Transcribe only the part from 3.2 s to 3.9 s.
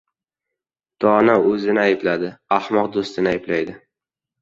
ayblaydi.